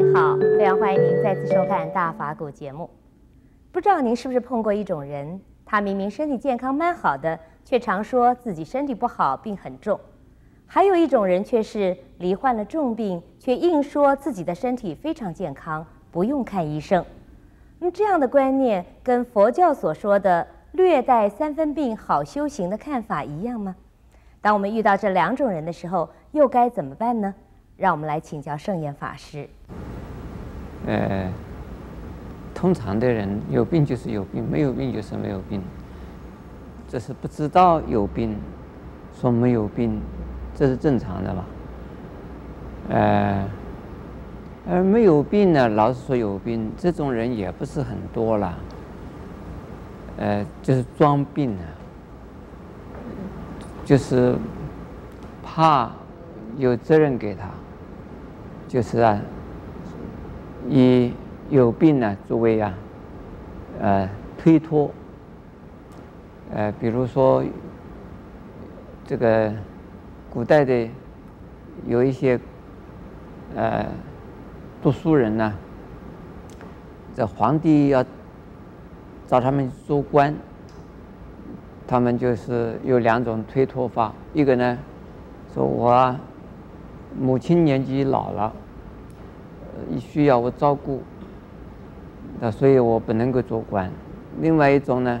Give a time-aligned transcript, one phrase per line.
[0.00, 2.88] 各位观众朋友，您好，非常欢迎您再次收看《大法古》节目。
[3.70, 9.98] 不知道您是不是碰过一种人，他明明身体健康蛮好的，却常说自己身体不好，病很重；
[10.66, 17.04] 还有一种人却是罹患了重病，却硬说自己的身体非常健康，不用看医生。
[17.78, 23.76] 那么这样的观念跟佛教所说的“略带三分病，好修行”的看法一样吗？
[24.40, 27.34] 当我们遇到这两种人的时候，又该怎么办呢？
[27.76, 29.48] 让我们来请教圣严法师。
[30.90, 31.30] 呃，
[32.52, 35.62] 通常的人有病就是有病，没有病就是没有病，
[36.88, 38.36] 这是不知道有病，
[39.14, 40.00] 说没有病，
[40.52, 41.44] 这是正常的吧？
[42.88, 43.48] 呃，
[44.68, 48.58] 而没有病呢，老是说有病，这种人也不是很多了。
[50.16, 51.62] 呃，就是装病啊，
[53.84, 54.34] 就是
[55.40, 55.88] 怕
[56.56, 57.48] 有责任给他。
[58.66, 59.20] 就是啊，
[60.68, 61.12] 以
[61.48, 62.74] 有病呢作为啊，
[63.80, 64.08] 呃
[64.38, 64.90] 推脱，
[66.54, 67.42] 呃比如说
[69.06, 69.52] 这个
[70.28, 70.88] 古代的
[71.86, 72.38] 有一些
[73.56, 73.86] 呃
[74.82, 75.54] 读书人呢，
[77.14, 78.04] 这皇帝要
[79.26, 80.34] 找他们做官，
[81.86, 84.78] 他们就是有两种推脱法，一个呢
[85.54, 86.16] 说我。
[87.18, 88.52] 母亲年纪老了，
[89.98, 91.02] 需要我照顾，
[92.40, 93.90] 那所以我不能够做官。
[94.40, 95.20] 另外一种呢，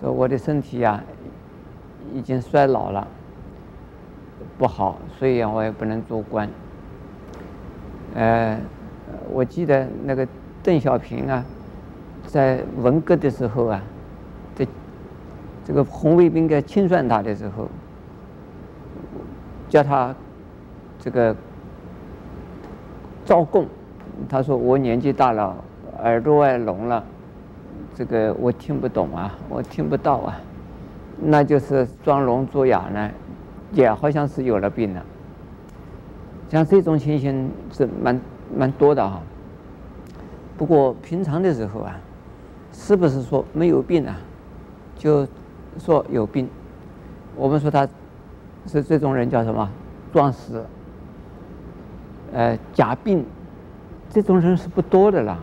[0.00, 1.02] 说我的身体呀，
[2.12, 3.06] 已经衰老了，
[4.58, 6.48] 不好，所以我也不能做官。
[8.14, 8.58] 呃，
[9.30, 10.26] 我记得那个
[10.62, 11.44] 邓小平啊，
[12.26, 13.82] 在文革的时候啊，
[14.54, 14.66] 这
[15.64, 17.68] 这个红卫兵在清算他的时候，
[19.68, 20.14] 叫他。
[21.02, 21.34] 这个
[23.24, 23.66] 招供，
[24.28, 25.56] 他说我年纪大了，
[26.02, 27.04] 耳朵也聋了，
[27.94, 30.40] 这个我听不懂啊，我听不到啊，
[31.20, 33.10] 那就是装聋作哑呢，
[33.72, 35.02] 也好像是有了病了。
[36.48, 38.20] 像这种情形是蛮
[38.56, 39.20] 蛮多的哈。
[40.56, 41.96] 不过平常的时候啊，
[42.72, 44.18] 是不是说没有病啊，
[44.96, 45.26] 就
[45.78, 46.48] 说有病？
[47.36, 47.88] 我们说他
[48.66, 49.70] 是这种人叫什么？
[50.12, 50.64] 装死。
[52.32, 53.24] 呃，假病，
[54.10, 55.38] 这种人是不多的啦。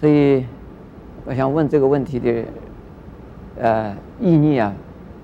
[0.00, 0.46] 所以，
[1.26, 2.44] 我想问这个问题的，
[3.58, 4.72] 呃，意义啊，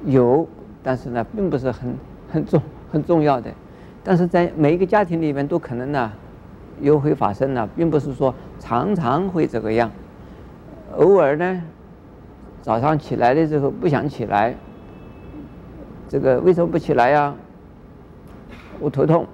[0.04, 0.46] 有，
[0.82, 1.94] 但是呢，并不是很
[2.30, 2.60] 很重
[2.92, 3.50] 很重要的。
[4.04, 6.12] 但是在每一个家庭里面都可能呢，
[6.80, 9.90] 有会发生呢，并不是说常常会这个样。
[10.96, 11.62] 偶尔呢，
[12.60, 14.54] 早上起来的时候不想起来，
[16.08, 17.34] 这个为什么不起来呀？
[18.78, 19.26] 我头痛。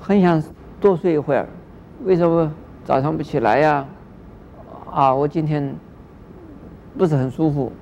[0.00, 0.42] 很想
[0.80, 1.46] 多睡一会儿，
[2.04, 2.52] 为什么
[2.84, 3.84] 早上不起来呀？
[4.90, 5.74] 啊，我今天
[6.96, 7.72] 不是很舒服，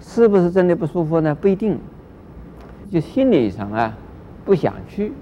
[0.00, 1.34] 是不是真的不舒服呢？
[1.34, 1.78] 不一定，
[2.90, 3.96] 就心理上啊
[4.44, 5.12] 不想去，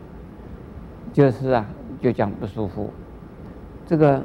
[1.12, 1.66] 就是啊
[2.00, 2.91] 就讲不舒服。
[3.87, 4.22] 这个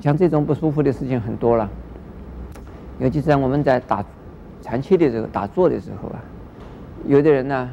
[0.00, 1.70] 像这种不舒服的事情很多了，
[2.98, 4.04] 尤其在我们在打
[4.60, 6.20] 长期的时候、打坐的时候啊，
[7.06, 7.70] 有的人呢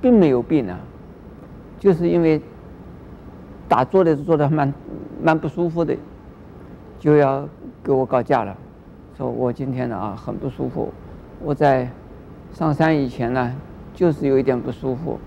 [0.00, 0.78] 并没有病啊。
[1.78, 2.40] 就是因为
[3.68, 4.72] 打坐的坐的蛮
[5.22, 5.96] 蛮不舒服的，
[6.98, 7.48] 就要
[7.82, 8.56] 给我告假了，
[9.16, 10.92] 说我今天呢啊很不舒服，
[11.42, 11.88] 我在
[12.52, 13.54] 上山以前呢
[13.94, 15.18] 就是有一点不舒服，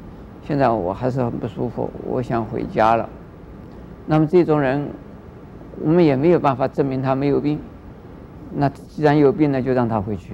[0.41, 3.07] 现在我还是很不舒服，我想回家了。
[4.05, 4.87] 那么这种人，
[5.83, 7.59] 我们也没有办法证明他没有病，
[8.55, 10.33] 那既然有病呢，就让他回去。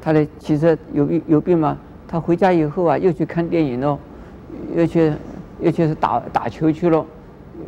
[0.00, 1.78] 他的其实有病有病吗？
[2.06, 3.98] 他回家以后啊，又去看电影喽。
[4.74, 5.12] 又去，
[5.60, 7.04] 又去是打打球去了，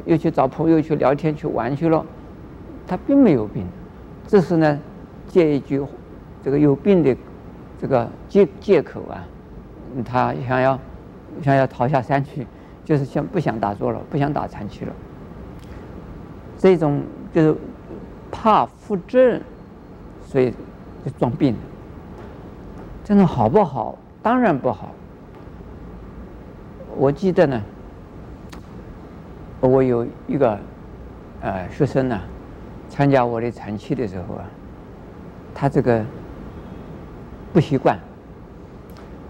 [0.05, 2.05] 又去找朋友去聊天去玩去了，
[2.87, 3.67] 他并没有病，
[4.27, 4.79] 这是呢，
[5.27, 5.83] 借一句
[6.43, 7.17] 这个有病的
[7.81, 9.25] 这个借借口啊，
[10.05, 10.79] 他想要
[11.43, 12.47] 想要逃下山去，
[12.85, 14.93] 就是想不想打坐了，不想打禅去了，
[16.59, 17.03] 这种
[17.33, 17.57] 就是
[18.31, 19.43] 怕负责任，
[20.27, 20.51] 所以
[21.05, 21.55] 就装病，
[23.05, 23.97] 这种好不好？
[24.23, 24.91] 当然不好。
[26.97, 27.63] 我记得呢，
[29.61, 30.59] 我有一个
[31.41, 32.21] 呃学生呢，
[32.89, 34.45] 参加我的禅七的时候啊，
[35.55, 36.05] 他这个
[37.53, 37.99] 不习惯，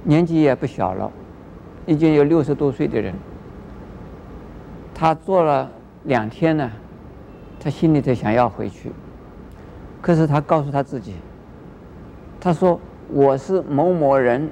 [0.02, 1.10] 年纪也不小了，
[1.86, 3.14] 已经有六十多岁的人，
[4.94, 5.70] 他做了
[6.04, 6.70] 两天呢，
[7.58, 8.92] 他心里头想要回去，
[10.02, 11.14] 可是他告诉他自己，
[12.40, 12.78] 他说
[13.08, 14.50] ：“我是某某人，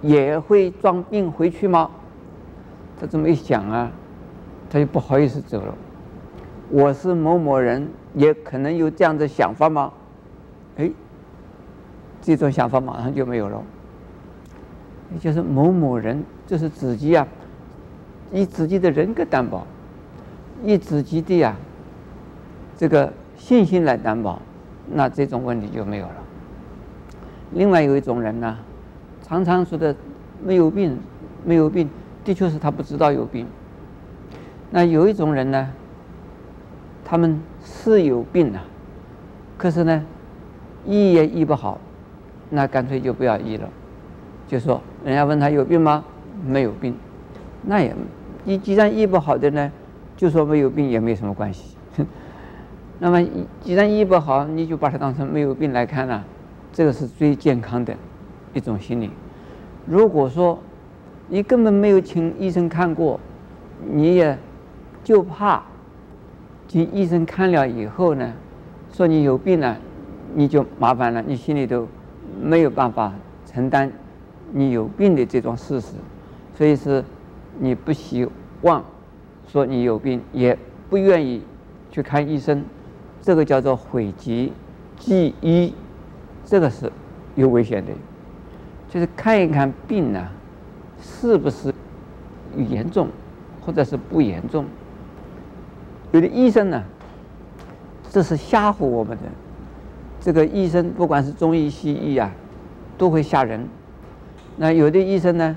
[0.00, 1.90] 也会装病回去吗？”
[3.00, 3.90] 他这么一想啊，
[4.70, 5.74] 他就不好意思走了。
[6.70, 9.92] 我是某某人，也可能有这样的想法吗？
[10.76, 10.90] 哎，
[12.22, 13.62] 这种想法马上就没有了。
[15.12, 17.26] 也就是某某人，就是自己啊，
[18.32, 19.66] 以自己的人格担保，
[20.64, 21.56] 以自己的呀、啊、
[22.76, 24.40] 这个信心来担保，
[24.90, 26.14] 那这种问题就没有了。
[27.52, 28.56] 另外有一种人呢，
[29.22, 29.94] 常常说的
[30.42, 30.98] 没有病，
[31.44, 31.88] 没有病，
[32.24, 33.46] 的确是他不知道有病。
[34.70, 35.70] 那有一种人呢，
[37.04, 38.64] 他们是有病呐、啊，
[39.56, 40.04] 可是呢，
[40.84, 41.78] 医也医不好，
[42.50, 43.68] 那干脆就不要医了。
[44.48, 46.04] 就说人家问他有病吗？
[46.44, 46.96] 没有病，
[47.62, 47.94] 那也
[48.42, 49.70] 你既然医不好的呢，
[50.16, 51.76] 就说没有病也没什么关系。
[52.98, 53.24] 那么
[53.60, 56.24] 既然医不好，你就把它当成没有病来看了、
[56.72, 57.94] 这个是最健康的
[58.52, 59.10] 一种心理。
[59.86, 60.58] 如果说
[61.28, 63.18] 你根本没有请医生看过，
[63.90, 64.38] 你也
[65.02, 65.62] 就怕
[66.68, 68.32] 请医生看了以后呢，
[68.92, 69.76] 说你有病了，
[70.34, 71.86] 你就麻烦了，你心里头
[72.40, 73.12] 没有办法
[73.46, 73.90] 承担。
[74.56, 75.94] 你有病的这种事实，
[76.56, 77.02] 所以是
[77.58, 78.28] 你不希
[78.62, 78.84] 望
[79.48, 80.56] 说你有病，也
[80.88, 81.42] 不愿意
[81.90, 82.62] 去看医生，
[83.20, 84.52] 这个叫做讳疾
[84.96, 85.74] 忌医，
[86.44, 86.92] 这个是
[87.34, 87.90] 有危险的。
[88.88, 90.28] 就是看一看病呢，
[91.00, 91.72] 是不是
[92.56, 93.08] 严重，
[93.64, 94.64] 或者是不严重？
[96.12, 96.82] 有的医生呢，
[98.10, 99.24] 这是吓唬我们的。
[100.20, 102.32] 这个医生不管是中医西医啊，
[102.96, 103.66] 都会吓人。
[104.56, 105.56] 那有的医生呢，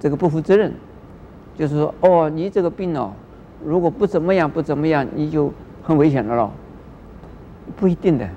[0.00, 0.72] 这个不负责任，
[1.56, 3.12] 就是说，哦，你这个病哦，
[3.64, 5.52] 如果不怎么样，不怎么样，你就
[5.82, 6.50] 很危险的了。
[7.76, 8.28] 不一定的，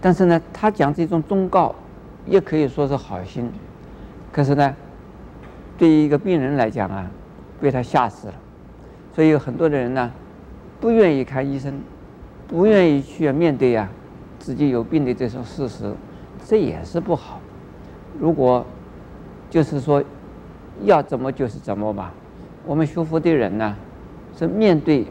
[0.00, 1.74] 但是呢，他讲这种忠告，
[2.24, 3.50] 也可以说是好心，
[4.32, 4.74] 可是呢，
[5.76, 7.10] 对于一个病人来讲啊，
[7.60, 8.34] 被他吓死了，
[9.14, 10.10] 所以有很多的人呢，
[10.80, 11.80] 不愿意看医生，
[12.46, 15.92] 不愿意去面对呀、啊，自己有病的这种事实，
[16.44, 17.40] 这也是不好。
[18.20, 18.64] 如果
[19.50, 20.02] 就是说
[20.84, 22.12] 要怎么就是怎么吧，
[22.64, 23.76] 我们学佛的人呢，
[24.36, 25.06] 是面对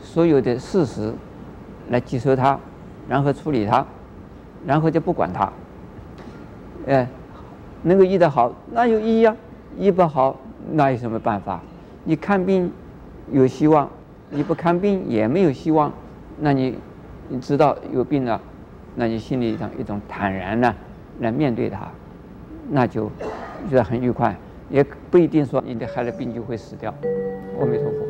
[0.00, 1.12] 所有的事实
[1.90, 2.58] 来接受它，
[3.08, 3.84] 然后处理它，
[4.64, 5.52] 然后就不管它。
[6.86, 7.06] 哎，
[7.82, 9.34] 能够医得好，那就医呀；
[9.76, 10.36] 医不好，
[10.72, 11.60] 那有什么办法？
[12.04, 12.70] 你看病
[13.30, 13.88] 有希望，
[14.30, 15.92] 你不看病也没有希望。
[16.38, 16.76] 那你
[17.28, 18.40] 你知道有病了，
[18.96, 20.74] 那你心里上一种坦然呢，
[21.20, 21.88] 来面对它。
[22.70, 23.10] 那就
[23.68, 24.34] 觉得很愉快，
[24.70, 26.92] 也不一定说你的孩子病就会死掉。
[27.60, 28.01] 阿弥陀佛。